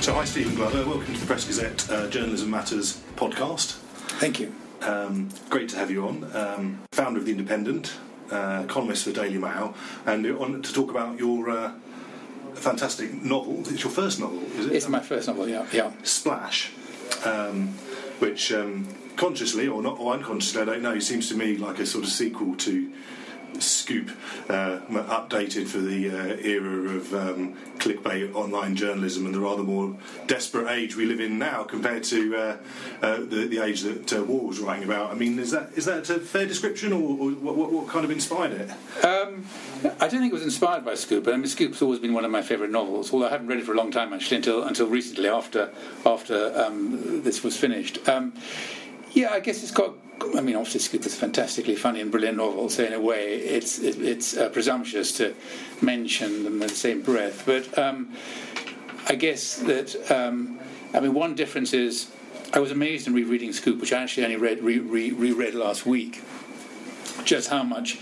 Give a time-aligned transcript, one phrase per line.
[0.00, 0.78] So, hi, Stephen Glover.
[0.86, 3.74] Welcome to the Press Gazette uh, Journalism Matters podcast.
[4.18, 4.54] Thank you.
[4.80, 6.34] Um, great to have you on.
[6.34, 7.92] Um, founder of The Independent,
[8.30, 9.74] uh, columnist for the Daily Mail,
[10.06, 11.72] and on to talk about your uh,
[12.54, 13.60] fantastic novel.
[13.68, 14.72] It's your first novel, is it?
[14.72, 15.66] It's my first novel, yeah.
[15.70, 15.92] yeah.
[16.02, 16.72] Splash,
[17.26, 17.68] um,
[18.20, 21.84] which um, consciously or not or unconsciously, I don't know, seems to me like a
[21.84, 22.90] sort of sequel to
[23.58, 24.10] Scoop,
[24.48, 29.96] uh, updated for the uh, era of um, clickbait online journalism and the rather more
[30.26, 32.56] desperate age we live in now compared to uh,
[33.02, 35.10] uh the, the, age that uh, Waugh was writing about.
[35.10, 38.10] I mean, is that is that a fair description, or, or what, what, kind of
[38.10, 38.70] inspired it?
[39.04, 39.44] Um,
[39.98, 41.26] I don't think it was inspired by Scoop.
[41.26, 43.64] I mean, Scoop's always been one of my favourite novels, although I haven't read it
[43.64, 45.72] for a long time actually until until recently after
[46.04, 47.98] after um, this was finished.
[49.12, 49.94] Yeah, I guess it's got
[50.36, 53.36] I mean, obviously, Scoop is a fantastically funny and brilliant novel, so in a way,
[53.36, 55.34] it's it, it's uh, presumptuous to
[55.80, 57.44] mention them in the same breath.
[57.46, 58.12] But um,
[59.08, 60.58] I guess that um,
[60.92, 62.10] I mean, one difference is
[62.52, 65.86] I was amazed in rereading Scoop, which I actually only read re- re- reread last
[65.86, 66.22] week,
[67.24, 67.98] just how much.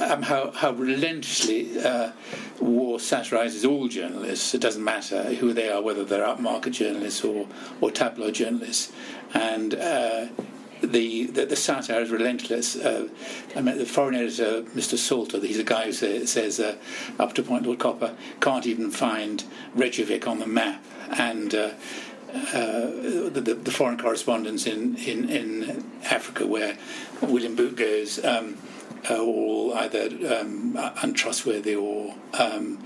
[0.00, 2.12] Um, how, how relentlessly uh,
[2.60, 4.54] Waugh satirizes all journalists.
[4.54, 7.46] It doesn't matter who they are, whether they're upmarket journalists or,
[7.80, 8.92] or tabloid journalists.
[9.34, 10.28] And uh,
[10.80, 12.76] the, the, the, satire is relentless.
[12.76, 13.08] Uh,
[13.54, 14.96] I mean, the foreign editor, Mr.
[14.96, 16.76] Salter, he's a guy who say, says uh,
[17.18, 20.82] up to point Lord Copper can't even find Reykjavik on the map,
[21.18, 21.70] and uh,
[22.32, 26.76] uh the, the, foreign correspondents in, in, in Africa where
[27.22, 28.22] William Boot goes.
[28.24, 28.56] Um,
[29.10, 30.08] are all either
[30.38, 32.82] um, untrustworthy or um,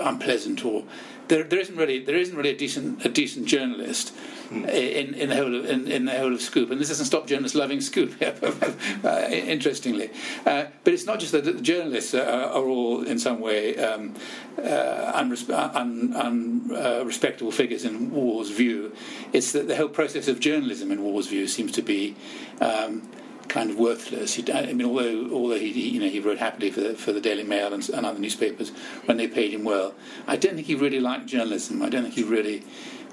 [0.00, 0.84] unpleasant, or
[1.28, 4.14] there, there isn't really there isn't really a decent a decent journalist
[4.50, 7.26] in, in the whole of, in, in, the whole of Scoop, and this doesn't stop
[7.26, 8.14] journalists loving Scoop.
[9.04, 10.10] uh, interestingly,
[10.46, 14.14] uh, but it's not just that the journalists are, are all in some way um,
[14.58, 18.92] uh, unrespectable un, un, uh, figures in Waugh's view.
[19.32, 22.16] It's that the whole process of journalism in Waugh's view seems to be.
[22.60, 23.08] Um,
[23.48, 24.34] kind of worthless.
[24.34, 27.12] He, I mean, although although he, he, you know he wrote happily for the, for
[27.12, 28.70] the Daily Mail and, and, other newspapers
[29.06, 29.94] when they paid him well,
[30.26, 31.82] I don't think he really liked journalism.
[31.82, 32.64] I don't think he really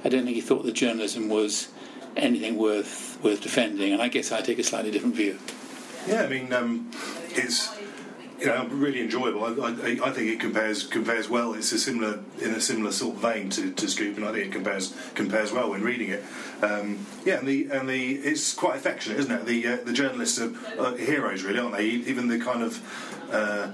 [0.04, 1.70] I don't think he thought that journalism was
[2.16, 5.40] anything worth worth defending, and I guess I take a slightly different view.
[6.08, 6.92] Yeah, I mean, um,
[7.32, 7.75] it's
[8.40, 9.44] you know really enjoyable.
[9.44, 11.54] I, I, I, think it compares compares well.
[11.54, 14.48] It's a similar in a similar sort of vein to, to Scoop, and I think
[14.48, 16.24] it compares compares well when reading it.
[16.62, 19.46] Um, yeah, and the and the it's quite affectionate, isn't it?
[19.46, 21.86] The uh, the journalists are, heroes, really, aren't they?
[21.86, 22.82] Even the kind of
[23.32, 23.72] uh,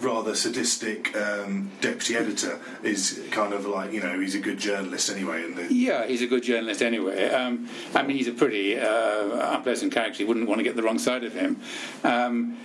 [0.00, 5.10] rather sadistic um, deputy editor is kind of like you know he's a good journalist
[5.10, 5.44] anyway.
[5.44, 7.28] And yeah, he's a good journalist anyway.
[7.30, 10.22] Um, I mean, he's a pretty uh, unpleasant character.
[10.22, 11.60] You wouldn't want to get the wrong side of him.
[12.04, 12.56] Um,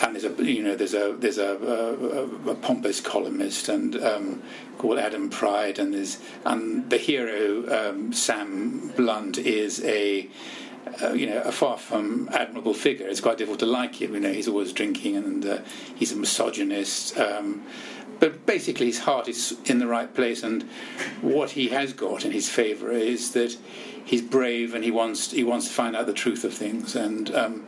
[0.00, 4.42] and there's a you know there's a there's a, a, a pompous columnist and um,
[4.78, 10.28] called Adam Pride, and there's and the hero um, Sam Blunt is a
[11.02, 13.06] uh, you know, a far from admirable figure.
[13.06, 14.14] It's quite difficult to like him.
[14.14, 15.58] You know, he's always drinking and uh,
[15.94, 17.18] he's a misogynist.
[17.18, 17.64] Um,
[18.18, 20.62] but basically, his heart is in the right place, and
[21.22, 23.56] what he has got in his favour is that
[24.04, 26.96] he's brave and he wants he wants to find out the truth of things.
[26.96, 27.66] And um,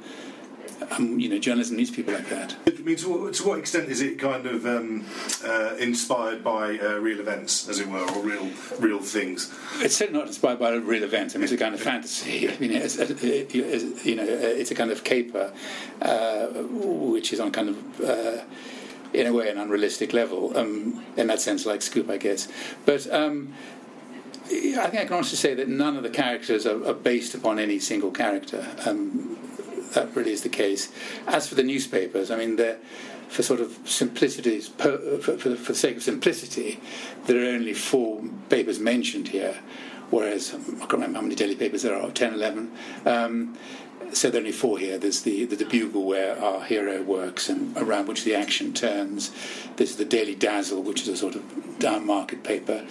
[0.91, 2.57] um, you know, journalism needs people like that.
[2.67, 5.05] I mean, to what, to what extent is it kind of um,
[5.45, 8.49] uh, inspired by uh, real events, as it were, or real
[8.79, 9.53] real things?
[9.81, 11.35] It's certainly not inspired by real events.
[11.35, 12.49] I mean, it's a kind of fantasy.
[12.51, 15.53] I mean, it's, it's, you know, it's a kind of caper,
[16.01, 18.01] uh, which is on kind of.
[18.01, 18.43] Uh,
[19.15, 22.49] in a way, an unrealistic level, um, in that sense, like Scoop, I guess.
[22.87, 23.53] But um,
[24.47, 27.59] I think I can honestly say that none of the characters are, are based upon
[27.59, 28.67] any single character.
[28.87, 29.37] Um,
[29.95, 30.93] that really is the case.
[31.27, 32.59] As for the newspapers, I mean,
[33.29, 36.81] for sort of simplicity, for, for, for, the sake of simplicity,
[37.27, 39.59] there are only four papers mentioned here,
[40.11, 42.73] whereas I can't remember how many daily papers there are, 10, 11.
[43.07, 43.57] Um,
[44.13, 44.99] so there are only four here.
[44.99, 49.31] There's the, the, the, Bugle where our hero works and around which the action turns.
[49.77, 52.87] There's the Daily Dazzle, which is a sort of down market paper.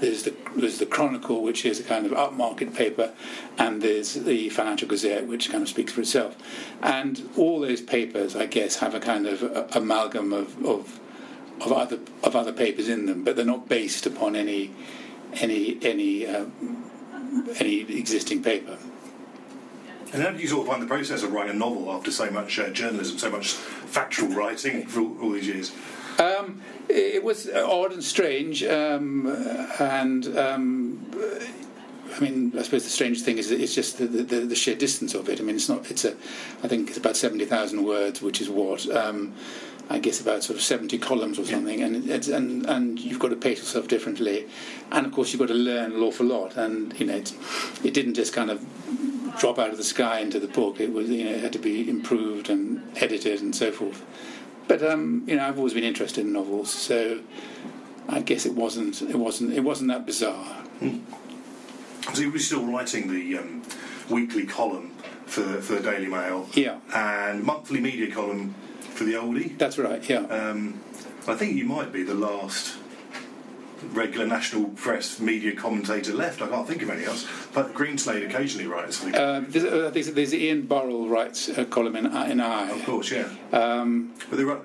[0.00, 3.12] There's the there's the Chronicle, which is a kind of upmarket paper,
[3.58, 6.36] and there's the Financial Gazette, which kind of speaks for itself.
[6.82, 11.00] And all those papers, I guess, have a kind of uh, amalgam of, of
[11.60, 14.72] of other of other papers in them, but they're not based upon any
[15.34, 16.46] any any uh,
[17.58, 18.78] any existing paper.
[20.12, 22.30] And how did you sort of find the process of writing a novel after so
[22.30, 25.72] much uh, journalism, so much factual writing for all, all these years?
[26.18, 29.26] Um, it was odd and strange, um,
[29.78, 31.10] and um,
[32.14, 35.14] I mean, I suppose the strange thing is it's just the, the, the, sheer distance
[35.14, 35.40] of it.
[35.40, 35.90] I mean, it's not.
[35.90, 36.12] It's a.
[36.62, 38.88] I think it's about seventy thousand words, which is what.
[38.94, 39.34] Um,
[39.90, 43.36] I guess about sort of 70 columns or something, and and and you've got to
[43.36, 44.46] pace yourself differently,
[44.90, 47.34] and of course you've got to learn an awful lot, and you know it,
[47.84, 48.64] it didn't just kind of
[49.38, 50.80] drop out of the sky into the book.
[50.80, 54.02] It was you know it had to be improved and edited and so forth.
[54.66, 57.20] But um, you know I've always been interested in novels, so
[58.08, 60.64] I guess it wasn't it wasn't it wasn't that bizarre.
[60.80, 61.02] Mm.
[62.12, 63.62] So you were still writing the um,
[64.10, 64.92] weekly column
[65.26, 69.56] for for the Daily Mail, yeah, and monthly media column for the oldie.
[69.58, 70.08] That's right.
[70.08, 70.20] Yeah.
[70.20, 70.80] Um,
[71.26, 72.76] I think you might be the last
[73.92, 76.42] regular national press media commentator left.
[76.42, 77.26] I can't think of any else.
[77.52, 79.04] But Greenslade occasionally writes.
[79.04, 82.70] Uh, there's, uh, there's, there's, Ian Burrell writes a column in, in I.
[82.70, 83.28] Of course, yeah.
[83.52, 84.60] Um, but there are,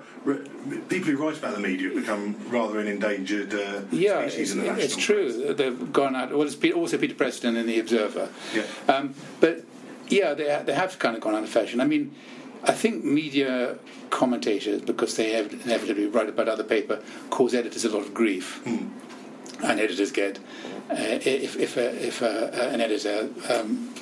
[0.88, 4.64] people who write about the media become rather an endangered uh, yeah, species in the
[4.64, 4.84] national.
[4.84, 5.44] it's true.
[5.44, 5.56] Press.
[5.56, 6.30] They've gone out.
[6.30, 8.28] Well, it's also Peter Preston in the Observer.
[8.54, 8.62] Yeah.
[8.88, 9.64] Um, but
[10.08, 11.80] yeah, they they have kind of gone out of fashion.
[11.80, 12.14] I mean.
[12.62, 13.78] I think media
[14.10, 18.60] commentators, because they have inevitably write about other paper, cause editors a lot of grief.
[18.66, 18.90] Mm.
[19.62, 20.38] And editors get,
[20.90, 23.94] uh, if, if, a, if a, an editor um,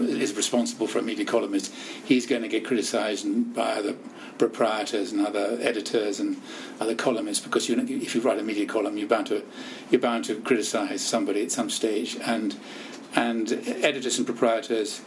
[0.00, 1.72] is responsible for a media columnist,
[2.04, 3.94] he's going to get criticised by other
[4.38, 6.40] proprietors and other editors and
[6.80, 9.44] other columnists because you if you write a media column, you're bound to
[9.90, 12.56] you're bound to criticise somebody at some stage, and
[13.14, 13.52] and
[13.82, 15.00] editors and proprietors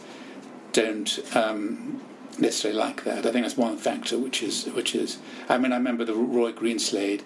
[0.72, 2.00] don't um,
[2.38, 3.26] necessarily like that.
[3.26, 5.18] I think that's one factor, which is which is.
[5.48, 7.22] I mean, I remember the Roy Greenslade.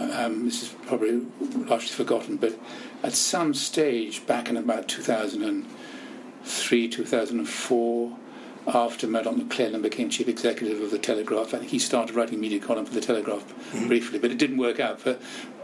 [0.00, 1.22] Um, this is probably
[1.54, 2.58] largely forgotten, but
[3.02, 8.16] at some stage back in about 2003, 2004.
[8.66, 12.58] After Murdoch MacLennan became chief executive of the Telegraph, I think he started writing media
[12.58, 13.88] column for the Telegraph mm-hmm.
[13.88, 15.00] briefly, but it didn't work out.
[15.00, 15.18] For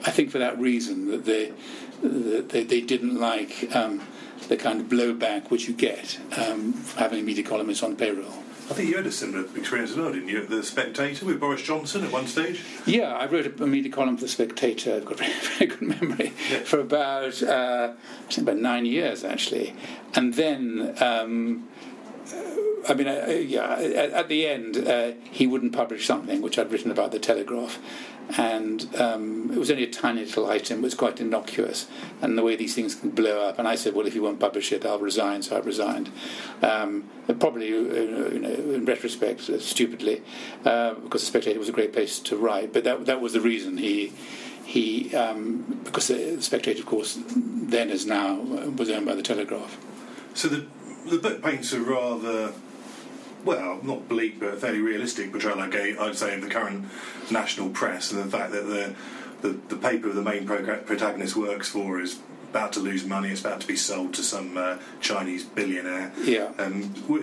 [0.05, 1.55] I think for that reason that they
[2.03, 4.03] that they, they didn't like um,
[4.49, 8.33] the kind of blowback which you get um, having a media columnist on payroll.
[8.71, 10.47] I think you had a similar experience as well, didn't you?
[10.47, 12.63] The Spectator with Boris Johnson at one stage.
[12.87, 14.95] Yeah, I wrote a media column for the Spectator.
[14.95, 16.61] I've got a very, good memory yeah.
[16.61, 19.75] for about uh, I think about nine years actually,
[20.15, 20.95] and then.
[21.01, 21.69] Um,
[22.89, 23.75] I mean, uh, yeah.
[23.75, 27.79] At, at, the end, uh, he wouldn't publish something which I'd written about the Telegraph,
[28.37, 30.79] and um, it was only a tiny little item.
[30.79, 31.87] It was quite innocuous,
[32.23, 33.59] and the way these things can blow up.
[33.59, 36.11] And I said, "Well, if you won't publish it, I'll resign." So I resigned.
[36.63, 37.05] Um,
[37.39, 40.23] probably, uh, you know, in retrospect, uh, stupidly,
[40.65, 42.73] uh, because the Spectator was a great place to write.
[42.73, 44.13] But that that was the reason he.
[44.65, 49.77] He, um, because the Spectator, of course, then as now, was owned by the Telegraph.
[50.35, 50.67] So the
[51.07, 52.53] the book paints a rather
[53.45, 56.87] well, not bleak, but fairly realistic portrayal, I'd say, of the current
[57.31, 58.95] national press and the fact that the
[59.43, 62.19] the, the paper the main protagonist works for is
[62.51, 63.31] about to lose money.
[63.31, 66.13] It's about to be sold to some uh, Chinese billionaire.
[66.23, 66.51] Yeah.
[66.59, 67.23] Um, what,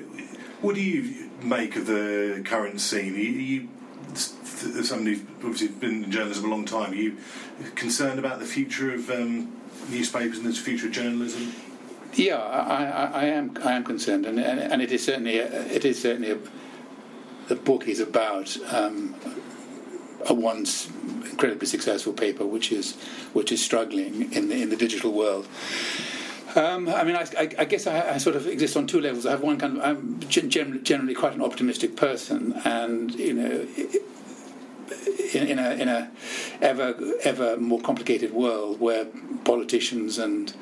[0.62, 3.14] what, do you make of the current scene?
[3.14, 3.68] Are you,
[4.16, 6.92] somebody who's obviously been in journalism a long time.
[6.92, 7.18] Are you
[7.76, 9.52] concerned about the future of um,
[9.90, 11.54] newspapers and the future of journalism?
[12.14, 13.58] Yeah, I, I, I, am.
[13.64, 15.38] I am concerned, and, and, and it is certainly.
[15.38, 16.32] It is certainly.
[16.32, 16.38] A,
[17.48, 19.16] the book is about um,
[20.28, 20.90] a once
[21.30, 22.96] incredibly successful paper, which is
[23.34, 25.48] which is struggling in the in the digital world.
[26.56, 29.26] Um, I mean, I, I, I guess I, I, sort of exist on two levels.
[29.28, 29.84] I have one kind of.
[29.84, 33.68] I'm generally, generally quite an optimistic person, and you know.
[35.34, 36.10] In, in, a in a
[36.62, 39.06] ever ever more complicated world where
[39.44, 40.56] politicians and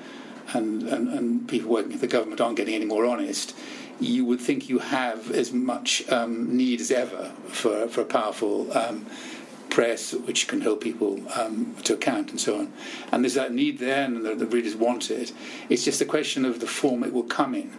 [0.53, 3.55] and, and, and people working for the government aren't getting any more honest,
[3.99, 8.75] you would think you have as much um, need as ever for, for a powerful
[8.77, 9.05] um,
[9.69, 12.73] press which can hold people um, to account and so on.
[13.11, 15.33] And there's that need there, and the, the, readers want it.
[15.69, 17.71] It's just a question of the form it will come in,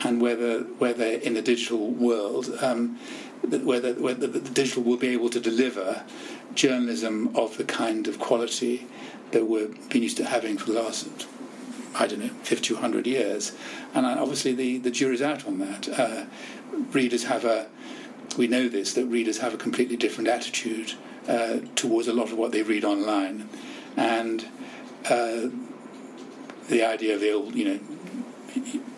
[0.00, 2.50] and whether whether in the digital world.
[2.60, 2.98] Um,
[3.42, 6.02] whether, whether the digital will be able to deliver
[6.54, 8.86] journalism of the kind of quality
[9.30, 11.28] that we've been used to having for the last
[11.98, 13.52] I don't know, 50 or 100 years.
[13.94, 15.88] And obviously the, the jury's out on that.
[15.88, 16.24] Uh,
[16.92, 17.68] readers have a,
[18.36, 20.94] we know this, that readers have a completely different attitude
[21.28, 23.48] uh, towards a lot of what they read online.
[23.96, 24.46] And
[25.08, 25.48] uh,
[26.68, 27.80] the idea of the old, you know,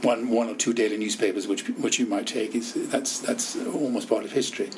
[0.02, 4.08] one one or two daily newspapers which which you might take is that's that's almost
[4.08, 4.70] part of history.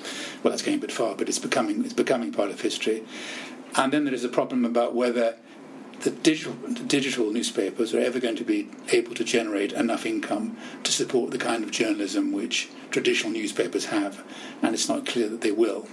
[0.42, 3.04] Well, that's going a bit far, but it's becoming it's becoming part of history.
[3.76, 5.36] And then there is a problem about whether
[6.00, 10.56] the digital, the digital newspapers are ever going to be able to generate enough income
[10.84, 14.22] to support the kind of journalism which traditional newspapers have,
[14.62, 15.86] and it's not clear that they will.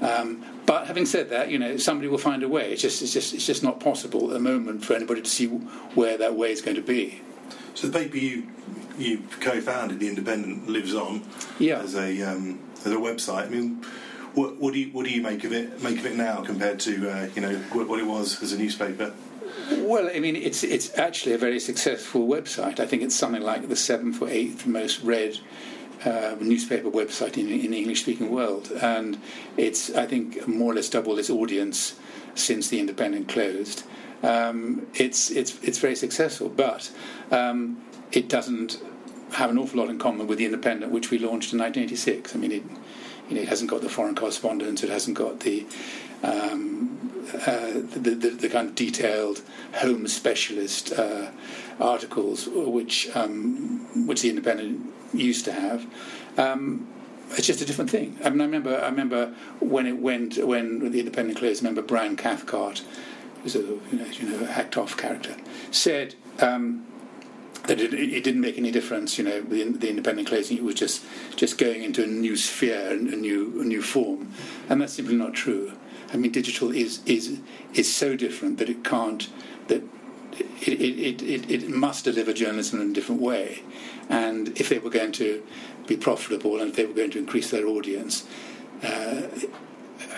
[0.00, 2.72] Um, but having said that, you know, somebody will find a way.
[2.72, 5.46] It's just, it's just, it's just not possible at the moment for anybody to see
[5.46, 7.20] where that way is going to be.
[7.74, 8.48] So the paper you
[8.98, 11.22] you co-founded, the Independent, lives on
[11.58, 11.78] Yeah.
[11.80, 13.46] as a um, as a website.
[13.46, 13.84] I mean,
[14.34, 15.82] what, what do you what do you make of it?
[15.82, 18.58] Make of it now compared to uh, you know what, what it was as a
[18.58, 19.12] newspaper?
[19.70, 22.80] Well, I mean, it's it's actually a very successful website.
[22.80, 25.38] I think it's something like the seventh or eighth most read
[26.04, 29.20] uh, newspaper website in, in the English-speaking world, and
[29.56, 31.94] it's I think more or less doubled its audience
[32.34, 33.84] since the Independent closed.
[34.22, 36.90] Um, it's it's it's very successful, but
[37.30, 38.82] um, it doesn't
[39.32, 42.34] have an awful lot in common with the Independent, which we launched in 1986.
[42.34, 42.62] I mean, it
[43.28, 45.66] you know, it hasn't got the foreign correspondence, it hasn't got the
[46.22, 46.91] um,
[47.46, 49.42] uh, the, the, the kind of detailed
[49.74, 51.30] home specialist uh,
[51.80, 55.86] articles which um, which the Independent used to have.
[56.38, 56.88] Um,
[57.30, 58.18] it's just a different thing.
[58.22, 61.62] I mean, I remember, I remember when it went when the Independent closed.
[61.62, 62.82] I remember Brian Cathcart,
[63.42, 65.36] who's a you know, you know hacked off character,
[65.70, 66.14] said.
[66.40, 66.86] Um,
[67.66, 70.56] that it, it, didn't make any difference, you know, the, the, independent closing.
[70.56, 71.04] It was just
[71.36, 74.32] just going into a new sphere, a new a new form,
[74.68, 75.72] and that's simply not true.
[76.12, 77.40] I mean, digital is is
[77.74, 79.28] is so different that it can't
[79.68, 79.82] that
[80.60, 83.62] it it, it, it must deliver journalism in a different way,
[84.08, 85.42] and if they were going to
[85.86, 88.26] be profitable and if they were going to increase their audience.
[88.82, 89.22] Uh,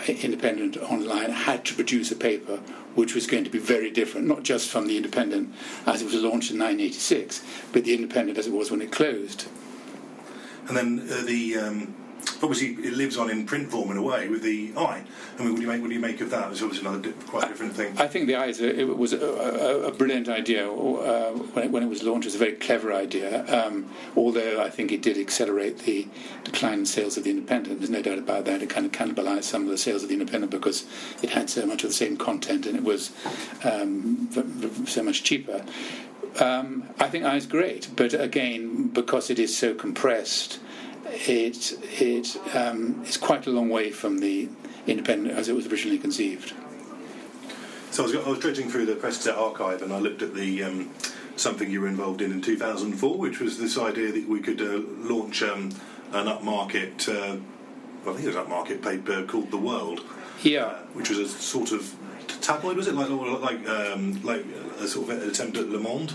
[0.08, 2.56] Independent Online had to produce a paper
[2.94, 5.52] which was going to be very different, not just from the Independent
[5.86, 9.46] as it was launched in 1986, but the Independent as it was when it closed.
[10.68, 11.94] And then uh, the um,
[12.43, 15.04] obviously it lives on in print form in a way with the eye.
[15.38, 15.81] I mean, what do you make?
[15.81, 16.50] What do you make of that?
[16.50, 17.99] It's obviously another quite different thing.
[17.99, 21.88] I think the eye was a, a, a brilliant idea uh, when, it, when it
[21.88, 22.26] was launched.
[22.26, 23.45] It was a very clever idea.
[23.52, 26.07] Um, although I think it did accelerate the
[26.45, 27.81] decline in sales of the Independent.
[27.81, 28.62] There's no doubt about that.
[28.62, 30.87] It kind of cannibalised some of the sales of the Independent because
[31.23, 33.12] it had so much of the same content and it was
[33.64, 34.28] um,
[34.87, 35.64] so much cheaper.
[36.40, 40.59] Um, I think Eye is great, but again, because it is so compressed,
[41.28, 44.49] it it um, is quite a long way from the
[44.87, 46.52] independent as it was originally conceived.
[47.90, 50.35] So I was, I was dredging through the Press Gazette archive and I looked at
[50.35, 50.90] the um,
[51.37, 54.80] something you were involved in in 2004, which was this idea that we could uh,
[55.09, 55.71] launch um,
[56.12, 57.37] an upmarket, uh,
[58.09, 60.00] I think it was upmarket paper called The World,
[60.42, 60.64] Yeah.
[60.64, 61.94] uh, which was a sort of
[62.44, 63.08] tabloid, was it like
[63.40, 64.44] like um, like
[64.80, 66.12] a sort of attempt at Le Monde?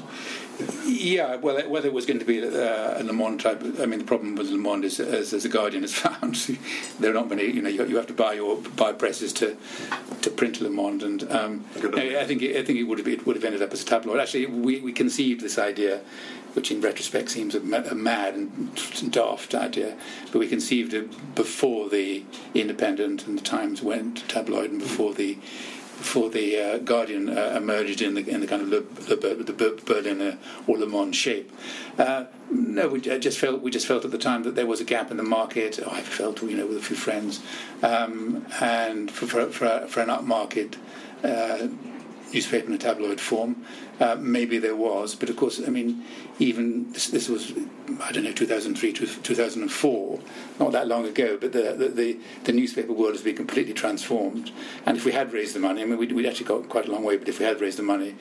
[0.86, 3.86] Yeah, well, it- whether it was going to be uh, a Le Monde type, I
[3.86, 6.36] mean, the problem with Le Monde is, as, as the Guardian has found,
[7.00, 7.46] there are not many.
[7.46, 9.56] You know, you, you have to buy your buy presses to
[10.22, 13.08] to print Le Monde, and um, no, I think it, I think it would have
[13.08, 14.20] it would have ended up as a tabloid.
[14.20, 16.02] Actually, we, we conceived this idea,
[16.54, 19.98] which in retrospect seems a, a mad and daft idea,
[20.32, 25.38] but we conceived it before the Independent and the Times went tabloid, and before the
[26.00, 29.82] before the uh, Guardian uh, emerged in the, in the kind of Le, Le, the
[29.86, 31.52] Berliner or Le Monde shape.
[31.98, 34.86] Uh, no, we just felt we just felt at the time that there was a
[34.86, 35.80] gap in the market.
[35.86, 37.42] Oh, I felt, you know, with a few friends,
[37.84, 40.76] um, and for for, for, for an upmarket
[41.24, 41.68] uh,
[42.34, 43.66] newspaper in a tabloid form,
[44.00, 45.16] uh, maybe there was.
[45.16, 46.04] But of course, I mean,
[46.40, 47.54] even this, this was
[48.02, 50.20] I don't know 2003 to 2004,
[50.60, 51.38] not that long ago.
[51.40, 54.52] But the, the the the newspaper world has been completely transformed.
[54.86, 56.92] And if we had raised the money, I mean, we'd, we'd actually got quite a
[56.92, 57.18] long way.
[57.18, 58.16] But if we had raised the money,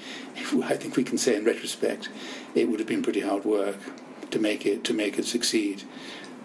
[0.53, 2.09] we, I think we can say in retrospect,
[2.55, 3.79] it would have been pretty hard work
[4.31, 5.85] to make it to make it succeed.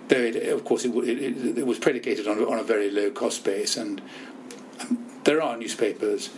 [0.10, 3.46] Though, it, of course, it, it, it, was predicated on, on a very low cost
[3.46, 4.02] base, and
[4.82, 6.30] um, there are newspapers.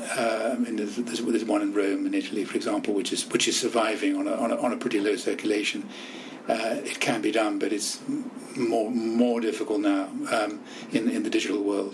[0.00, 3.26] Uh, I mean, there's, there's, there's one in Rome in Italy, for example, which is
[3.30, 5.88] which is surviving on a, on a, on a pretty low circulation.
[6.48, 8.00] Uh, it can be done, but it's
[8.56, 10.60] more more difficult now um,
[10.92, 11.93] in in the digital world.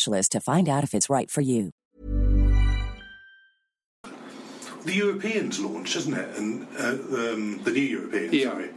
[0.29, 1.71] to find out if it's right for you.
[4.83, 6.37] The Europeans launched, isn't it?
[6.37, 6.87] And uh,
[7.33, 8.49] um, the new Europeans, Yeah.
[8.49, 8.69] sorry.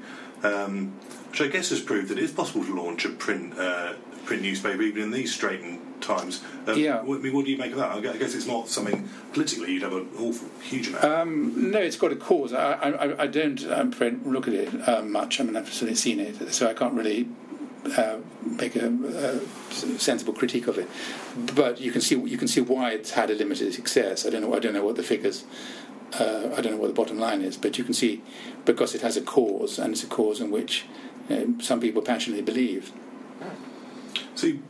[0.42, 0.92] Um,
[1.30, 3.94] which I guess has proved that it is possible to launch a print uh,
[4.26, 6.42] print newspaper even in these straitened times.
[6.66, 7.02] Um, Yeah.
[7.02, 7.90] what- I mean, what do you make of that?
[7.90, 11.04] I guess it's not something politically you'd have an awful huge amount.
[11.04, 12.52] Um, no, it's got a cause.
[12.52, 13.92] I, I, I don't, I'm
[14.30, 15.40] look at it uh, much.
[15.40, 17.28] I mean, I've certainly seen it, so I can't really
[17.96, 19.40] uh, make a, a
[19.98, 20.88] sensible critique of it.
[21.54, 24.26] But you can see you can see why it's had a limited success.
[24.26, 24.54] I don't know.
[24.54, 25.44] I don't know what the figures.
[26.18, 28.22] Uh, I don't know what the bottom line is, but you can see
[28.64, 30.84] because it has a cause, and it's a cause in which
[31.28, 32.92] you know, some people passionately believe.
[34.36, 34.62] So, you,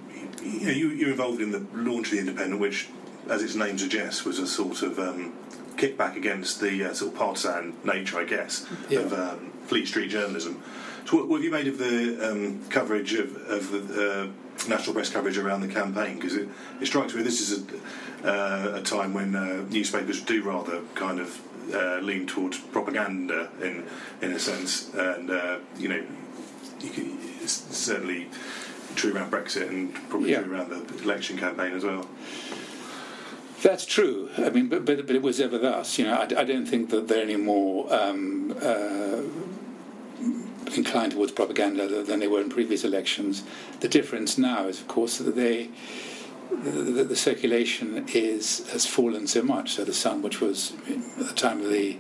[0.43, 2.89] you know, you, you're involved in the launch of the Independent, which,
[3.29, 5.33] as its name suggests, was a sort of um,
[5.77, 9.01] kickback against the uh, sort of partisan nature, I guess, Yeah.
[9.01, 10.63] of um, Fleet Street journalism.
[11.07, 14.95] So, what, what have you made of the um, coverage of, of the uh, national
[14.95, 16.17] press coverage around the campaign?
[16.17, 16.49] Because it,
[16.81, 17.65] it strikes me this is
[18.25, 21.41] a, uh, a time when uh, newspapers do rather kind of
[21.75, 23.85] uh, lean towards propaganda in
[24.23, 26.03] in a sense, and uh, you know,
[26.81, 28.29] you can, it's certainly
[28.95, 30.43] true around Brexit and probably Yeah.
[30.43, 32.09] true around the election campaign as well.
[33.63, 34.29] That's true.
[34.37, 35.99] I mean, but, but, but it was ever thus.
[35.99, 39.23] You know, I, I don't think that they're any more um, uh,
[40.77, 43.45] inclined towards propaganda than they were in previous elections.
[43.81, 45.71] The difference now is, of course, that they
[46.51, 49.73] the, the, circulation is has fallen so much.
[49.73, 51.97] So the Sun, which was at the time of the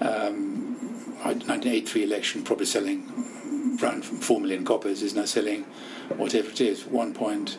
[0.00, 0.76] um,
[1.22, 3.10] 1983 election, probably selling
[3.82, 5.64] around four million copies, is now selling
[6.16, 7.58] whatever it is, one point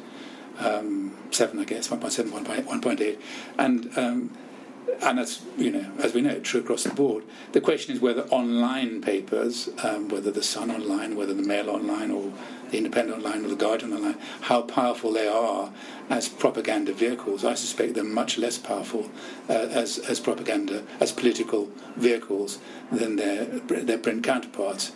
[0.59, 3.19] um, seven, I guess, 1.7, 1.8, 1.8,
[3.57, 4.37] and um,
[5.01, 7.23] and that's you know as we know true across the board.
[7.51, 12.11] The question is whether online papers, um, whether the Sun online, whether the Mail online,
[12.11, 12.31] or
[12.71, 15.71] the Independent online, or the Guardian online, how powerful they are
[16.09, 17.45] as propaganda vehicles.
[17.45, 19.09] I suspect they're much less powerful
[19.49, 22.59] uh, as as propaganda as political vehicles
[22.91, 24.91] than their their print counterparts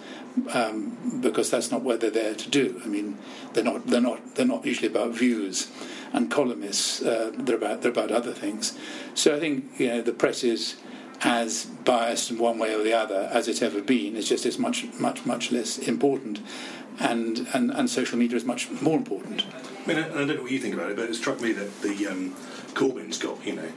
[0.54, 2.82] um, because that's not what they're there to do.
[2.84, 3.18] I mean,
[3.54, 5.70] they're not they're not they're not usually about views,
[6.12, 8.78] and columnists uh, they're about they're about other things.
[9.14, 10.78] So I think you know the press is
[11.22, 14.16] as biased in one way or the other as it's ever been.
[14.16, 16.40] It's just it's much much much less important,
[17.00, 19.46] and and, and social media is much more important.
[19.84, 21.52] I mean, I, I don't know what you think about it, but it struck me
[21.54, 22.36] that the um,
[22.74, 23.70] Corbyn's got you know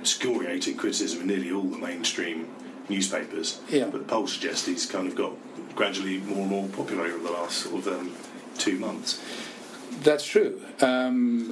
[0.00, 2.48] excoriating criticism in nearly all the mainstream
[2.88, 3.60] newspapers.
[3.68, 3.86] Yeah.
[3.86, 5.32] But the polls suggest he's kind of got
[5.74, 8.12] gradually more and more popular over the last sort of um,
[8.58, 9.22] two months.
[10.02, 11.50] That's true, um,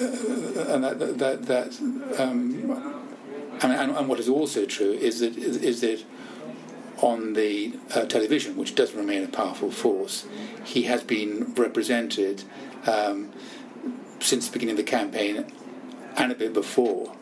[0.00, 1.80] uh, and that that, that
[2.18, 3.02] um,
[3.60, 6.02] and, and, what is also true is that is, is that
[6.98, 10.26] on the uh, television, which does remain a powerful force,
[10.64, 12.44] he has been represented
[12.86, 13.30] um,
[14.20, 15.44] since the beginning of the campaign
[16.16, 17.14] and a bit before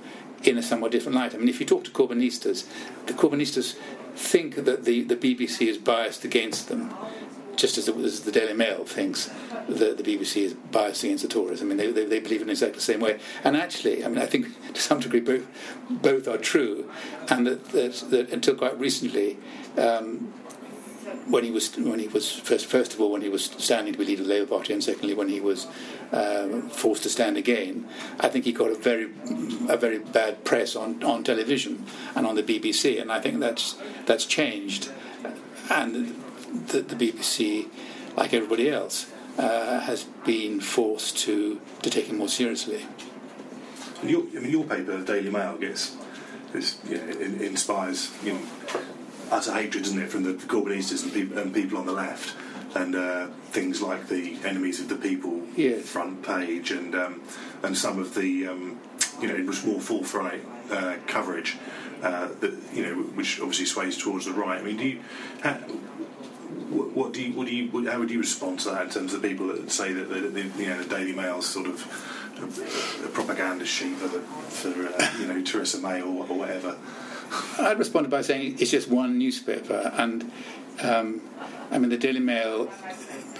[0.42, 1.34] in a somewhat different light.
[1.34, 2.66] I mean, if you talk to Corbynistas,
[3.06, 3.76] the Corbynistas
[4.14, 6.92] think that the, the BBC is biased against them,
[7.56, 9.30] just as the, as the Daily Mail thinks
[9.68, 11.62] that the BBC is biased against the Tories.
[11.62, 13.20] I mean, they, they, they believe in exactly the same way.
[13.44, 15.46] And actually, I mean, I think to some degree both,
[15.88, 16.90] both are true,
[17.28, 19.38] and that, that, that until quite recently,
[19.76, 20.32] um,
[21.28, 23.98] when he was when he was first first of all when he was standing to
[23.98, 25.66] be leader of the Labour Party and secondly when he was
[26.12, 29.04] uh, forced to stand again, I think he got a very
[29.68, 33.76] a very bad press on, on television and on the BBC, and I think that's
[34.06, 34.90] that's changed,
[35.70, 36.16] and
[36.68, 37.68] the, the BBC,
[38.16, 42.86] like everybody else, uh, has been forced to to take him more seriously.
[44.02, 45.96] Your, I mean, your paper, the Daily Mail, gets
[46.52, 48.40] this, in, inspires you know
[49.30, 52.34] utter hatred, isn't it, from the Corbynistas and, peop and people on the left,
[52.74, 55.88] and uh, things like the enemies of the people Yes.
[55.88, 57.20] front page, and um,
[57.62, 58.78] and some of the um,
[59.20, 61.56] you know much more forthright uh, coverage
[62.02, 64.60] uh, that you know which obviously sways towards the right.
[64.60, 65.00] I mean, do you?
[66.70, 69.12] What, what do you, what do you, how would you respond to that in terms
[69.14, 71.84] of people that say that the, the you know the Daily Mail's sort of
[72.38, 76.76] a, a propaganda sheet for, the, for uh, you know Theresa May or, or whatever?
[77.58, 80.30] I'd responded by saying it's just one newspaper, and
[80.82, 81.20] Um,
[81.70, 82.70] I mean, the Daily Mail,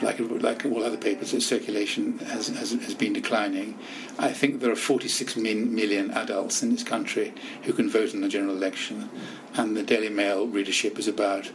[0.03, 3.79] like like all other papers, its circulation has, has, has been declining.
[4.19, 8.21] I think there are 46 min, million adults in this country who can vote in
[8.21, 9.11] the general election,
[9.55, 11.51] and the Daily Mail readership is about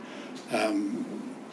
[0.51, 1.04] um,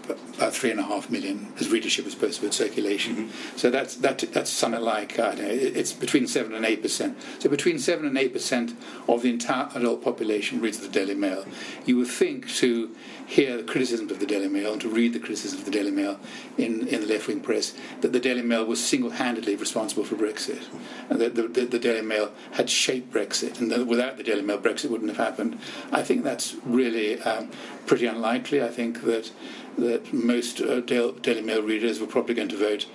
[0.05, 3.17] about three and a half million as readership as opposed to its circulation.
[3.17, 3.57] Mm-hmm.
[3.57, 7.19] So that's that, that's something like I don't know, it's between seven and eight percent.
[7.39, 8.75] So between seven and eight percent
[9.09, 11.45] of the entire adult population reads the Daily Mail.
[11.87, 12.95] You would think to
[13.27, 15.91] hear the criticisms of the Daily Mail and to read the criticisms of the Daily
[15.91, 16.19] Mail
[16.59, 20.17] in, in the left wing press that the Daily Mail was single handedly responsible for
[20.17, 20.63] Brexit
[21.09, 24.43] and that the, the, the Daily Mail had shaped Brexit and that without the Daily
[24.43, 25.59] Mail Brexit wouldn't have happened.
[25.91, 27.51] I think that's really um,
[27.87, 28.63] pretty unlikely.
[28.63, 29.31] I think that
[29.79, 32.87] that most uh, Daily Mail readers were probably going to vote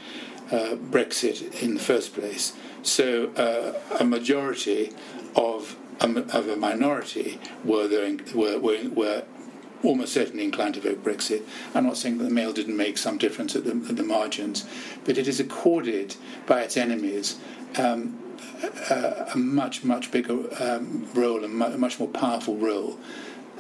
[0.52, 2.54] uh, Brexit in the first place.
[2.84, 4.94] So uh, a majority
[5.36, 9.24] of a, of a minority were, there, were, were, were
[9.84, 11.44] almost certainly inclined to vote Brexit.
[11.74, 14.66] I'm not saying that the Mail didn't make some difference at the, at the margins,
[15.06, 17.40] but it is accorded by its enemies
[17.78, 18.18] um,
[18.90, 22.98] a, a, much, much bigger um, role, a much more powerful role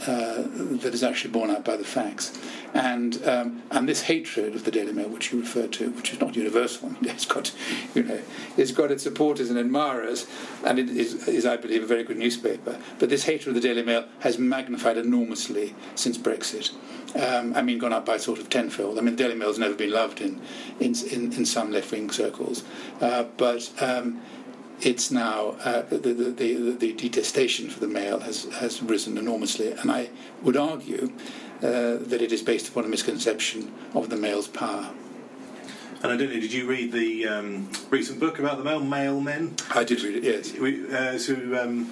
[0.01, 0.43] uh,
[0.81, 2.37] that is actually borne out by the facts.
[2.73, 6.19] And um, and this hatred of the Daily Mail, which you referred to, which is
[6.19, 7.53] not universal, it's got
[7.95, 8.21] you know
[8.57, 10.27] it's got its supporters and admirers,
[10.63, 12.79] and it is, is I believe a very good newspaper.
[12.99, 16.73] But this hatred of the Daily Mail has magnified enormously since Brexit.
[17.15, 18.99] Um, I mean, gone up by sort of tenfold.
[18.99, 20.41] I mean, the Daily Mail has never been loved in
[20.79, 22.63] in in, in some left wing circles,
[23.01, 23.71] uh, but.
[23.81, 24.21] Um,
[24.81, 29.71] it's now uh, the, the, the, the, detestation for the Mail has, has risen enormously,
[29.71, 30.09] and I
[30.43, 31.11] would argue
[31.57, 34.91] uh, that it is based upon a misconception of the Mail's power.
[36.03, 39.19] And I don't know, did you read the um, recent book about the Mail, Mail
[39.19, 39.55] Men?
[39.73, 40.53] I did read it, yes.
[40.53, 41.85] Uh, so, um,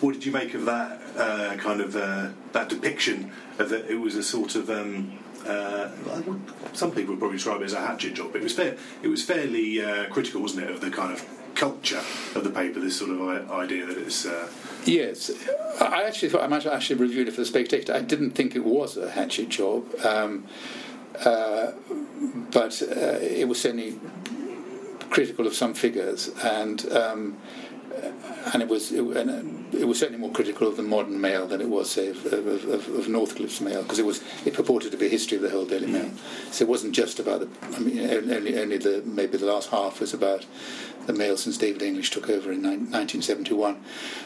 [0.00, 3.90] what did you make of that uh, kind of uh, that depiction of that?
[3.90, 5.90] It was a sort of um, uh,
[6.72, 8.34] some people would probably describe it as a hatchet job.
[8.34, 12.02] It was fair, it was fairly uh, critical, wasn't it, of the kind of culture
[12.34, 14.26] of the paper, this sort of idea that it's.
[14.26, 14.48] Uh...
[14.84, 15.30] Yes,
[15.80, 17.94] I actually thought I might have actually reviewed it for the Spectator.
[17.94, 20.46] I didn't think it was a hatchet job, um,
[21.24, 21.72] uh,
[22.50, 23.98] but uh, it was certainly
[25.10, 27.36] critical of some figures, and um,
[28.52, 31.60] and it was it, and it, was certainly more critical of the modern Mail than
[31.60, 34.96] it was, say, of, of, of, of Northcliffe's Mail, because it was it purported to
[34.96, 36.10] be a history of the whole Daily Mail.
[36.50, 37.76] So it wasn't just about the.
[37.76, 40.46] I mean, only only the maybe the last half was about
[41.06, 43.82] the Mail since David English took over in 1971.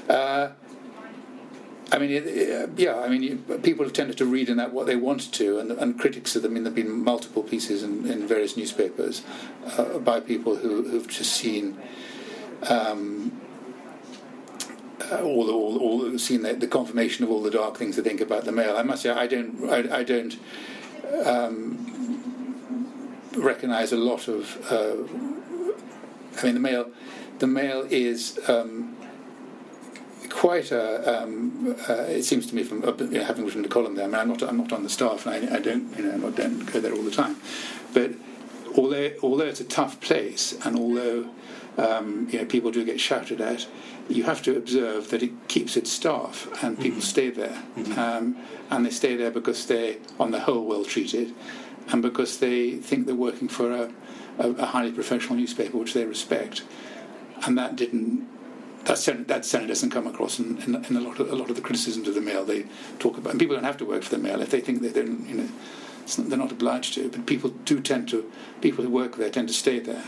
[0.08, 0.48] Uh,
[1.92, 4.86] I mean, it, yeah, I mean, you, people have tended to read in that what
[4.86, 6.52] they wanted to, and, and critics of them.
[6.52, 9.22] I mean, there have been multiple pieces in, in various newspapers
[9.78, 11.78] uh, by people who, who've just seen
[12.68, 13.40] um,
[15.00, 18.20] uh, all, all, all seen the, the, confirmation of all the dark things to think
[18.20, 18.76] about the Mail.
[18.76, 20.38] I must say, I don't, I, I don't
[21.24, 24.56] um, recognise a lot of.
[24.70, 24.96] Uh,
[26.38, 26.90] I mean, the Mail,
[27.38, 28.38] the Mail is.
[28.48, 28.96] Um,
[30.36, 31.22] quite a.
[31.22, 34.04] Um, uh, it seems to me from you know, having written the column there.
[34.04, 34.42] I mean, I'm not.
[34.42, 35.96] I'm not on the staff, and I, I don't.
[35.96, 37.36] You know, I don't go there all the time.
[37.94, 38.12] But
[38.76, 41.28] although although it's a tough place, and although
[41.78, 43.66] um, you know people do get shouted at,
[44.08, 47.00] you have to observe that it keeps its staff, and people mm-hmm.
[47.00, 47.98] stay there, mm-hmm.
[47.98, 48.36] um,
[48.70, 51.34] and they stay there because they're on the whole well treated,
[51.88, 53.92] and because they think they're working for a,
[54.38, 56.62] a, a highly professional newspaper which they respect,
[57.46, 58.28] and that didn't
[58.86, 61.50] that certainly, that certainly doesn't come across in, in, in, a lot of a lot
[61.50, 62.44] of the criticisms of the Mail.
[62.44, 62.66] They
[62.98, 64.94] talk about, and people don't have to work for the Mail if they think that
[64.94, 65.48] they're you know
[66.18, 67.08] they're not obliged to.
[67.08, 70.04] But people do tend to people who work there tend to stay there.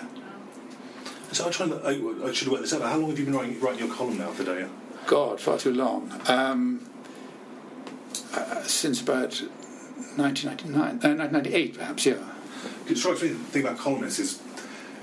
[1.33, 1.77] So I'm trying to.
[1.85, 2.83] I, I should work this out.
[2.83, 4.69] How long have you been writing, writing your column now, Fidea?
[5.07, 6.13] God, far too long.
[6.27, 6.89] Um,
[8.35, 9.41] uh, since about
[10.17, 12.07] 1999, uh, 1998, perhaps.
[12.07, 12.15] Yeah.
[12.89, 14.41] It strikes me the thing about columnists is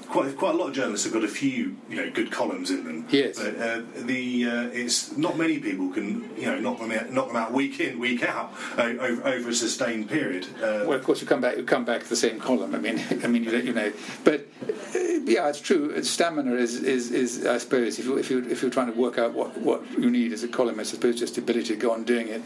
[0.08, 2.84] quite quite a lot of journalists have got a few you know good columns in
[2.84, 3.06] them.
[3.10, 3.38] Yes.
[3.38, 7.28] But uh, the uh, it's not many people can you know knock them out, knock
[7.28, 10.46] them out week in week out uh, over, over, a sustained period.
[10.58, 12.76] Uh, well, of course, you come back you come back to the same column.
[12.76, 13.92] I mean, I mean you, you know,
[14.24, 16.04] but uh, yeah, it's true.
[16.04, 19.18] Stamina is, is, is I suppose if you if you if you're trying to work
[19.18, 21.92] out what, what you need as a columnist, I suppose just the ability to go
[21.92, 22.44] on doing it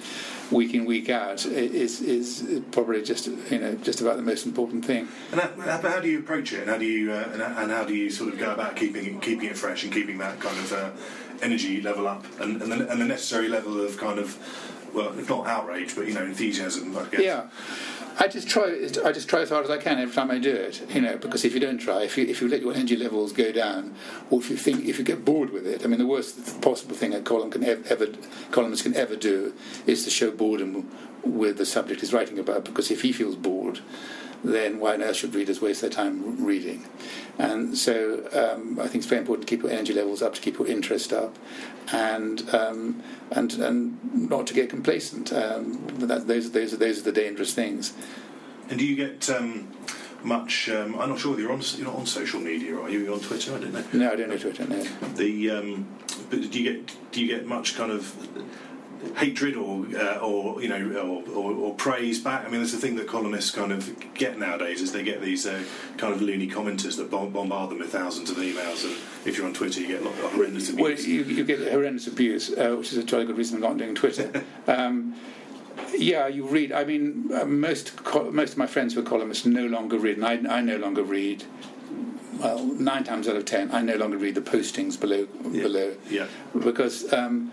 [0.50, 4.86] week in week out is is probably just you know just about the most important
[4.86, 5.10] thing.
[5.34, 6.62] And how, how do you approach it?
[6.62, 9.06] And how do you uh, and, and, how do you sort of go about keeping
[9.06, 10.90] it, keeping it fresh and keeping that kind of uh,
[11.42, 14.38] energy level up and, and the, and, the, necessary level of kind of
[14.94, 16.98] well, if not outrage, but you know, enthusiasm.
[16.98, 17.22] I guess.
[17.22, 17.48] Yeah.
[18.22, 18.66] I just try.
[19.06, 20.82] I just try as hard as I can every time I do it.
[20.94, 23.32] You know, because if you don't try, if you if you let your energy levels
[23.32, 23.96] go down,
[24.30, 26.96] or if you think if you get bored with it, I mean, the worst possible
[26.96, 28.08] thing a column can ever
[28.52, 29.54] columnist can ever do
[29.88, 30.92] is to show boredom
[31.24, 32.66] with the subject he's writing about.
[32.66, 33.80] Because if he feels bored,
[34.44, 36.86] then why on earth should readers waste their time reading?
[37.38, 40.42] And so um, I think it's very important to keep your energy levels up, to
[40.42, 41.38] keep your interest up,
[41.92, 45.32] and um, and and not to get complacent.
[45.32, 47.94] Um, that, those those those are the dangerous things.
[48.70, 49.70] And do you get um,
[50.24, 50.70] much?
[50.70, 52.76] Um, I'm not sure whether you're on you're not on social media.
[52.78, 53.56] Are you You're on Twitter?
[53.56, 53.84] I don't know.
[53.94, 54.66] No, I don't know Twitter.
[54.66, 54.84] No.
[55.16, 55.88] The um,
[56.30, 58.16] but do you get do you get much kind of
[59.16, 62.42] hatred or uh, or you know or, or, or, praise back.
[62.46, 65.46] I mean, there's a thing that columnists kind of get nowadays is they get these
[65.46, 65.64] uh,
[65.98, 69.54] kind of loony commenters that bombard them with thousands of emails, and if you're on
[69.54, 70.82] Twitter, you get horrendous abuse.
[70.82, 73.78] Well, you, you get horrendous abuse, uh, which is a jolly good reason I'm not
[73.78, 74.44] doing Twitter.
[74.68, 75.16] um,
[75.98, 76.72] yeah, you read.
[76.72, 77.94] I mean, uh, most
[78.32, 81.04] most of my friends who are columnists no longer read, and I, I no longer
[81.04, 81.46] read
[82.40, 85.64] well, nine times out of ten, I no longer read the postings below yeah.
[85.64, 86.28] below yeah.
[86.58, 87.52] because um,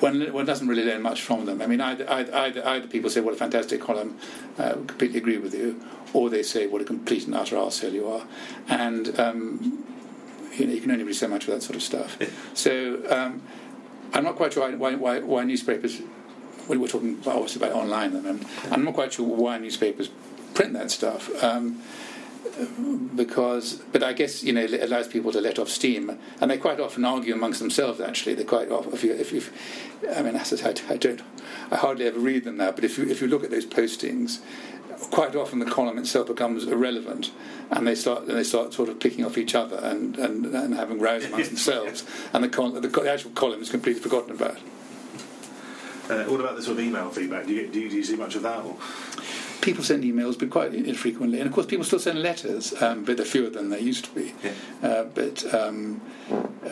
[0.00, 1.62] one, one doesn't really learn much from them.
[1.62, 4.18] I mean, either, either, either people say, what a fantastic column,
[4.58, 5.80] uh, completely agree with you,
[6.12, 8.26] or they say, what a complete and utter arsehole you are.
[8.68, 9.84] And um,
[10.56, 12.18] you, know, you can only read so much of that sort of stuff.
[12.54, 13.42] so um,
[14.12, 16.00] I'm not quite sure why, why, why newspapers,
[16.68, 19.58] we were talking about, obviously about online at the moment, I'm not quite sure why
[19.58, 20.10] newspapers
[20.54, 21.30] print that stuff.
[21.42, 21.80] Um,
[23.14, 26.58] because, but I guess you know it allows people to let off steam, and they
[26.58, 28.00] quite often argue amongst themselves.
[28.00, 28.92] Actually, they quite often.
[28.92, 29.42] If you, if you,
[30.14, 30.44] I mean, I,
[30.88, 31.22] I don't,
[31.70, 32.72] I hardly ever read them now.
[32.72, 34.40] But if you if you look at those postings,
[35.10, 37.30] quite often the column itself becomes irrelevant,
[37.70, 40.74] and they start and they start sort of picking off each other and and, and
[40.74, 44.58] having rows amongst themselves, and the, col- the, the actual column is completely forgotten about.
[46.08, 47.46] Uh, what about the sort of email feedback?
[47.46, 48.64] Do you, do you, do you see much of that?
[48.64, 48.76] Or?
[49.66, 51.40] People send emails, but quite infrequently.
[51.40, 54.12] And of course, people still send letters, um, but they're fewer than they used to
[54.12, 54.32] be.
[54.42, 54.52] Yeah.
[54.82, 56.00] Uh, but um,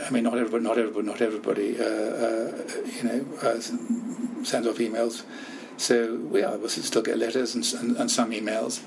[0.07, 2.62] I mean, not everybody, not everybody, not everybody, uh, uh,
[2.96, 3.61] you know, uh,
[4.50, 5.24] sends off emails.
[5.76, 8.80] So we are, we still get letters and, and, and some emails.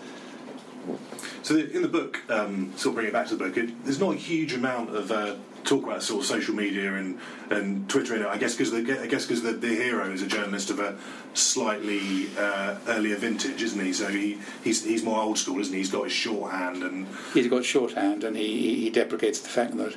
[1.43, 4.00] So in the book, um, sort of bring it back to the book, it, there's
[4.00, 5.36] not a huge amount of uh,
[5.67, 8.25] talk about sort of social media and, and Twitter it.
[8.25, 10.97] I guess because I guess because the, the, hero is a journalist of a
[11.34, 13.93] slightly uh, earlier vintage, isn't he?
[13.93, 15.80] So he, he's he's more old school, isn't he?
[15.80, 19.95] He's got his shorthand and he's got shorthand, and he, he deprecates the fact that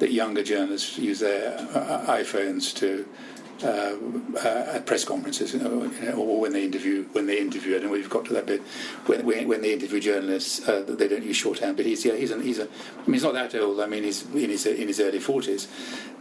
[0.00, 3.06] that younger journalists use their uh, iPhones to
[3.64, 3.96] uh,
[4.36, 7.76] uh, at press conferences, you know, or when they interview when they interview.
[7.76, 8.60] I don't know we've got to that bit
[9.06, 11.76] when, when they interview journalists, uh, they don't use shorthand.
[11.76, 12.64] But he's yeah, he's an, he's a.
[12.64, 13.80] I mean, he's not that old.
[13.80, 15.68] I mean, he's in his in his early forties,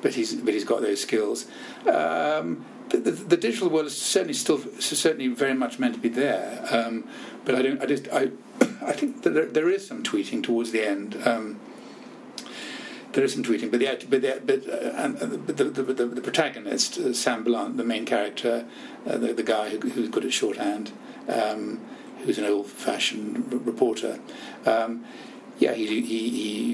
[0.01, 1.47] but he's but he's got those skills.
[1.87, 6.09] Um, the, the, the, digital world is certainly still certainly very much meant to be
[6.09, 7.07] there, um,
[7.45, 7.81] but I don't.
[7.81, 8.31] I just I
[8.81, 11.17] I think that there, there is some tweeting towards the end.
[11.25, 11.59] Um,
[13.13, 16.97] there is some tweeting, but the but the, but, uh, the, the, the, the, protagonist,
[16.97, 18.65] uh, Sam Blunt, the main character,
[19.05, 20.91] uh, the, the guy who, who's good at shorthand,
[21.27, 21.81] um,
[22.23, 24.19] who's an old-fashioned r- reporter.
[24.65, 25.03] Um,
[25.59, 26.29] yeah, he, he,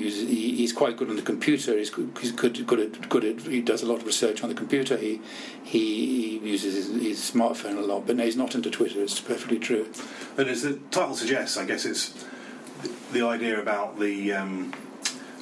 [0.09, 1.77] he, he's quite good on the computer.
[1.77, 3.41] He's, good, he's good, good, at, good at.
[3.41, 4.95] He does a lot of research on the computer.
[4.95, 5.19] He
[5.63, 9.01] he, uses his, his, smartphone a lot, but no, he's not into Twitter.
[9.01, 9.91] It's perfectly true.
[10.37, 12.25] And as the title suggests, I guess it's
[13.11, 14.33] the idea about the.
[14.33, 14.73] Um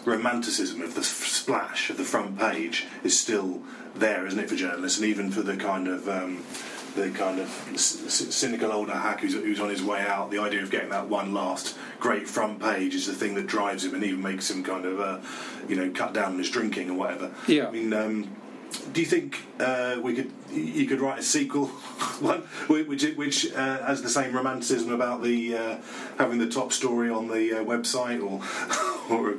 [0.05, 3.61] romanticism of the splash of the front page is still
[3.95, 6.43] there, isn't it, for journalists, and even for the kind of um,
[6.95, 10.31] the kind of c- cynical older hack who's, who's, on his way out.
[10.31, 13.83] The idea of getting that one last great front page is the thing that drives
[13.83, 15.19] him, and even makes him kind of uh,
[15.67, 17.31] you know cut down on his drinking or whatever.
[17.47, 17.93] Yeah, I mean.
[17.93, 18.35] Um,
[18.93, 21.67] do you think uh, we could you could write a sequel
[22.19, 25.77] one which which uh, has the same romanticism about the uh,
[26.17, 28.41] having the top story on the uh, website or
[29.09, 29.33] or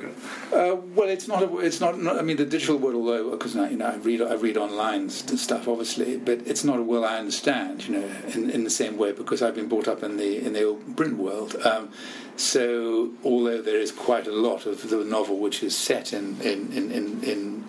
[0.53, 3.55] uh, well it's not a, it's not, not, I mean the digital world although because
[3.55, 7.19] you know I read I read online stuff obviously but it's not a world I
[7.19, 10.45] understand you know in, in the same way because I've been brought up in the
[10.45, 11.57] in the old print world.
[11.65, 11.91] Um,
[12.37, 16.73] so although there is quite a lot of the novel which is set in in
[16.73, 17.69] in, in, in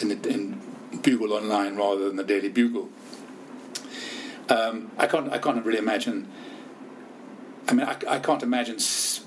[0.00, 0.60] in, the, in
[1.02, 2.88] Bugle Online rather than the Daily Bugle.
[4.48, 5.32] Um, I can't.
[5.32, 6.28] I can't really imagine.
[7.66, 8.76] I mean, I, I can't imagine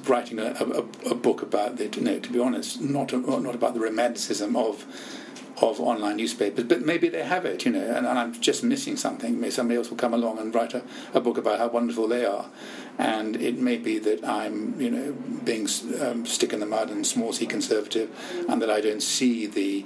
[0.06, 1.96] writing a, a, a, book about it.
[1.98, 4.86] You know, to be honest, not not about the romanticism of
[5.60, 7.66] of online newspapers, but maybe they have it.
[7.66, 9.40] You know, and, and I'm just missing something.
[9.40, 10.84] Maybe somebody else will come along and write a,
[11.16, 12.46] a book about how wonderful they are,
[13.00, 15.68] and it may be that I'm, you know, being
[16.00, 18.12] um, stick in the mud and small c conservative,
[18.48, 19.84] and that I don't see the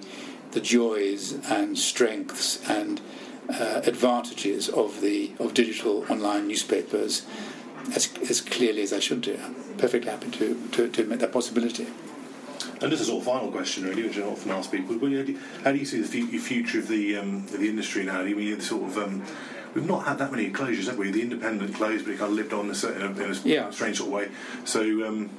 [0.51, 3.01] the joys and strengths and
[3.49, 7.25] uh, advantages of the of digital online newspapers
[7.95, 9.37] as, as clearly as I should do.
[9.43, 11.87] I'm perfectly happy to, to, to admit that possibility.
[12.81, 14.95] And this is all final question, really, which I often ask people.
[15.63, 18.21] How do you see the future of the um, of the industry now?
[18.21, 18.97] I mean, sort of.
[18.97, 19.23] Um,
[19.73, 21.11] we've not had that many closures, have we?
[21.11, 23.35] The independent closed, but it kind of lived on in a, in a, in a
[23.43, 23.69] yeah.
[23.69, 24.29] strange sort of way.
[24.65, 25.29] So, um,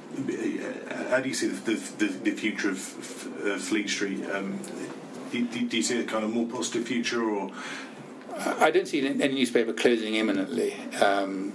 [1.09, 4.25] how do you see the, the, the future of Fleet Street?
[4.31, 4.59] Um,
[5.41, 7.51] do, do, you see a kind of more positive future, or?
[8.35, 10.73] I don't see any newspaper closing imminently.
[11.01, 11.53] Um,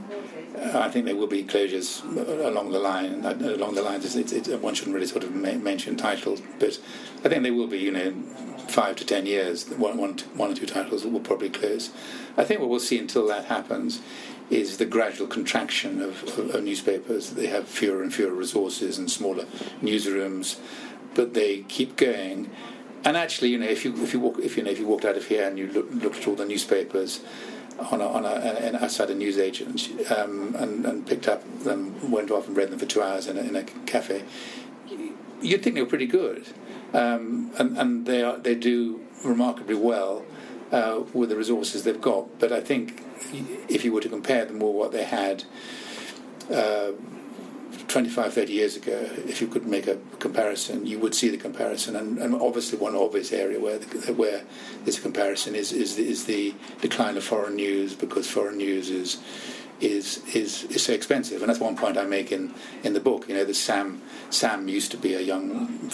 [0.57, 2.03] I think there will be closures
[2.45, 3.25] along the line.
[3.25, 4.14] Along the lines,
[4.61, 6.79] one shouldn't really sort of mention titles, but
[7.25, 8.12] I think there will be, you know,
[8.69, 11.91] five to ten years, one, one, one or two titles will probably close.
[12.37, 14.01] I think what we'll see until that happens
[14.51, 17.31] is the gradual contraction of, of newspapers.
[17.31, 19.45] They have fewer and fewer resources and smaller
[19.83, 20.59] newsrooms,
[21.14, 22.51] but they keep going.
[23.05, 25.05] And actually, you know, if you if you walk if you know if you walked
[25.05, 27.21] out of here and you look, looked at all the newspapers
[27.79, 32.31] on a, on a, an outside a newsagent um, and, and picked up them, went
[32.31, 34.25] off and read them for two hours in a, in a cafe,
[35.41, 36.47] you'd think they were pretty good,
[36.93, 40.25] um, and, and they are they do remarkably well
[40.73, 42.39] uh, with the resources they've got.
[42.39, 43.05] But I think
[43.69, 45.45] if you were to compare them with what they had.
[46.53, 46.93] Uh,
[47.88, 51.96] 25, 30 years ago, if you could make a comparison, you would see the comparison.
[51.96, 54.44] And, and obviously, one obvious area where the, where
[54.85, 58.90] there's a comparison is, is, the, is the decline of foreign news because foreign news
[58.90, 59.18] is
[59.81, 61.40] is is is so expensive.
[61.40, 63.29] And that's one point I make in, in the book.
[63.29, 65.90] You know, the Sam Sam used to be a young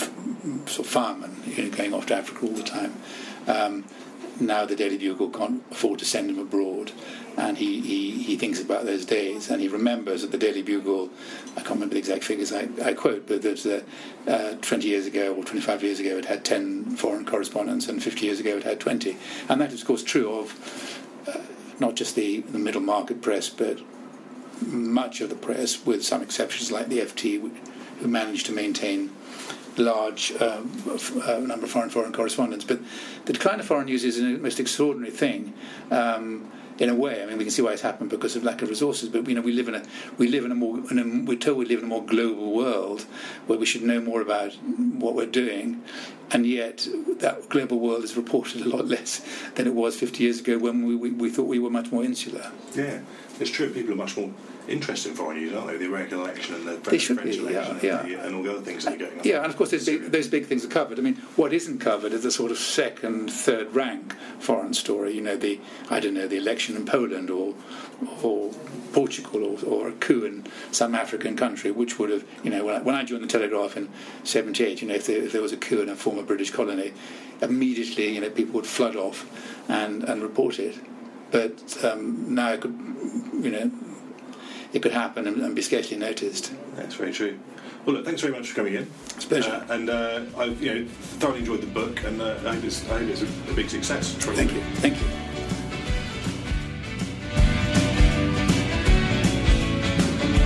[0.66, 2.94] sort of you know, going off to Africa all the time.
[3.46, 3.85] Um,
[4.40, 6.92] now the Daily Bugle can't afford to send him abroad,
[7.37, 11.11] and he, he, he thinks about those days, and he remembers that the Daily Bugle,
[11.57, 13.85] I can't remember the exact figures I, I quote, but that
[14.27, 18.27] uh, 20 years ago or 25 years ago it had 10 foreign correspondents, and 50
[18.27, 19.16] years ago it had 20.
[19.49, 21.40] And that is, of course, true of uh,
[21.81, 23.81] not just the, the middle market press, but
[24.66, 27.40] much of the press, with some exceptions like the FT,
[28.01, 29.11] who managed to maintain
[29.77, 30.70] large um,
[31.27, 32.64] uh, number of foreign foreign correspondents.
[32.64, 32.81] But
[33.25, 35.53] the decline of foreign news is a most extraordinary thing.
[35.90, 38.62] Um, in a way, I mean, we can see why it's happened because of lack
[38.62, 39.08] of resources.
[39.08, 39.82] But you know, we live in a
[40.18, 42.52] we live in a more in a, we're told we live in a more global
[42.52, 43.02] world
[43.46, 45.82] where we should know more about what we're doing,
[46.30, 50.40] and yet that global world is reported a lot less than it was 50 years
[50.40, 52.50] ago when we, we, we thought we were much more insular.
[52.74, 53.00] Yeah,
[53.40, 53.70] it's true.
[53.70, 54.31] People are much more
[54.68, 55.77] interested in foreign news, aren't they?
[55.77, 58.25] The American election and the French, they should French be, election yeah, and, yeah.
[58.25, 59.25] and all the other things that are going on.
[59.25, 60.99] Yeah, and of course those big, those big things are covered.
[60.99, 65.14] I mean, what isn't covered is the sort of second, third rank foreign story.
[65.14, 67.55] You know, the I don't know the election in Poland or
[68.23, 68.53] or
[68.92, 72.77] Portugal or, or a coup in some African country, which would have, you know, when
[72.77, 73.88] I, when I joined the Telegraph in
[74.23, 76.92] '78, you know, if there, if there was a coup in a former British colony,
[77.42, 79.27] immediately, you know, people would flood off
[79.68, 80.77] and and report it.
[81.35, 82.79] But um, now it could,
[83.42, 83.68] you know,
[84.73, 86.53] it could happen and, and, be scarcely noticed.
[86.77, 87.40] That's very true.
[87.85, 88.88] Well, look, thanks very much for coming in.
[89.16, 89.51] It's a pleasure.
[89.51, 92.88] Uh, and uh, I've you know thoroughly enjoyed the book, and uh, I hope it's,
[92.88, 94.14] I hope it's a, a big success.
[94.14, 94.61] Thank you.
[94.77, 95.09] Thank you.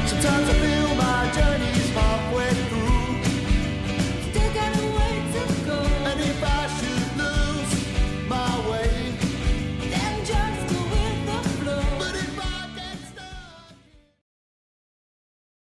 [0.09, 1.77] Sometimes I